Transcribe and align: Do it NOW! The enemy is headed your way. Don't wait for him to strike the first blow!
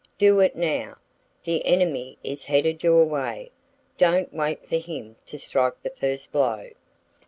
Do 0.17 0.39
it 0.39 0.55
NOW! 0.55 0.95
The 1.43 1.63
enemy 1.63 2.17
is 2.23 2.45
headed 2.45 2.81
your 2.81 3.05
way. 3.05 3.51
Don't 3.99 4.33
wait 4.33 4.67
for 4.67 4.77
him 4.77 5.15
to 5.27 5.37
strike 5.37 5.79
the 5.83 5.91
first 5.91 6.31
blow! 6.31 6.71